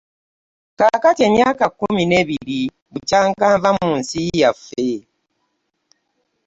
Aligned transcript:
Kakati 0.79 1.21
emyaka 1.29 1.65
kkumi 1.69 2.03
n'ebiri 2.05 2.61
bukyanga 2.91 3.45
nva 3.55 3.71
munsi 3.77 4.17
yaffe. 4.41 4.89